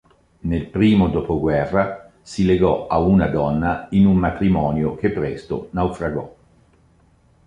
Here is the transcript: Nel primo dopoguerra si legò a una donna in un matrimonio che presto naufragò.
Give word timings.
Nel 0.39 0.65
primo 0.65 1.09
dopoguerra 1.09 2.09
si 2.23 2.43
legò 2.43 2.87
a 2.87 2.97
una 2.97 3.27
donna 3.27 3.85
in 3.91 4.07
un 4.07 4.15
matrimonio 4.15 4.95
che 4.95 5.11
presto 5.11 5.67
naufragò. 5.73 6.35